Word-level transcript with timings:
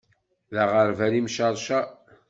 D 0.53 0.55
aɣerbal 0.63 1.13
imceṛceṛ. 1.19 1.87